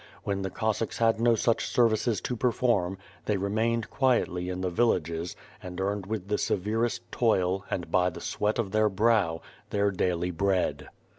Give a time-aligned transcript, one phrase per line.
[0.23, 5.35] When the Cossacks had no such services to perform, they remained quietly in the villages
[5.61, 10.31] and earned with the severest toil, and by the sweat of their brow, their daily
[10.31, 10.89] bread.